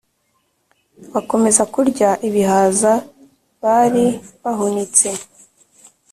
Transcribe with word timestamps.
Bakomeza 1.13 1.63
kurya 1.73 2.09
ibihaza 2.27 2.93
bari 3.61 4.05
bahunitse 4.43 5.09